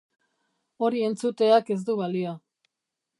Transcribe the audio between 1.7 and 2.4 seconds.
ez du balio.